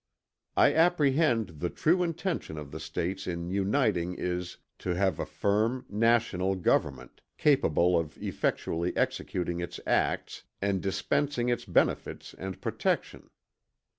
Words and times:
"I 0.57 0.73
apprehend 0.73 1.59
the 1.59 1.69
true 1.69 2.01
intention 2.01 2.57
of 2.57 2.71
the 2.71 2.79
States 2.79 3.27
in 3.27 3.51
uniting 3.51 4.15
is, 4.15 4.57
to 4.79 4.95
have 4.95 5.19
a 5.19 5.27
firm, 5.27 5.85
national 5.89 6.55
government, 6.55 7.21
capable 7.37 7.95
of 7.95 8.17
effectually 8.17 8.97
executing 8.97 9.59
its 9.59 9.79
acts, 9.85 10.41
and 10.59 10.81
dispensing 10.81 11.49
its 11.49 11.65
benefits 11.65 12.33
and 12.33 12.59
protection. 12.59 13.29